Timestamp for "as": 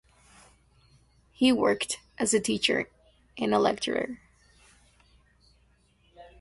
2.17-2.33